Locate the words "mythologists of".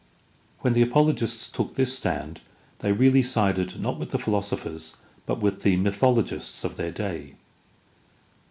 5.75-6.75